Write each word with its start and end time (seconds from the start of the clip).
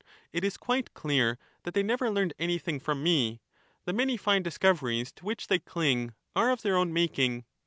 It 0.33 0.43
is 0.43 0.57
quite 0.57 0.95
clear 0.95 1.37
that 1.61 1.75
they 1.75 1.83
never 1.83 2.09
learned 2.09 2.33
anything 2.39 2.79
from 2.79 3.03
me; 3.03 3.39
the 3.85 3.93
many 3.93 4.17
fine 4.17 4.41
discoveries 4.41 5.11
to 5.11 5.25
which 5.25 5.45
they 5.45 5.59
cling 5.59 6.15
are 6.35 6.49
of 6.49 6.63
their 6.63 6.75
own 6.75 6.91
making. 6.91 7.45